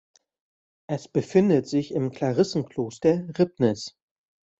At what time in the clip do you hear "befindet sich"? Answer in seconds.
1.07-1.91